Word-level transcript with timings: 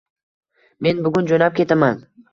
Men 0.87 1.03
bugun 1.09 1.31
jo'nab 1.33 1.61
ketaman. 1.63 2.03